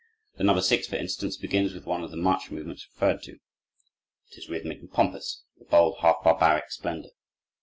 [0.37, 0.59] The No.
[0.59, 3.33] 6, for instance, begins with one of the march movements referred to.
[3.33, 7.09] It is rhythmic and pompous, with a bold, half barbaric splendor.